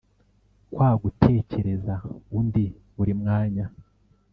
[0.73, 1.93] kwa gutekereza
[2.37, 2.65] undi
[2.95, 3.65] buri mwanya